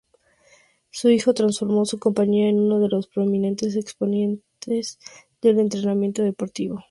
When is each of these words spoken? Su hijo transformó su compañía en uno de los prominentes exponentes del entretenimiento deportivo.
Su 0.89 1.09
hijo 1.11 1.35
transformó 1.35 1.85
su 1.85 1.99
compañía 1.99 2.49
en 2.49 2.59
uno 2.59 2.79
de 2.79 2.89
los 2.89 3.05
prominentes 3.07 3.75
exponentes 3.75 4.97
del 5.43 5.59
entretenimiento 5.59 6.23
deportivo. 6.23 6.79